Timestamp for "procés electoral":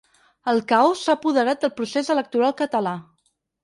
1.83-2.61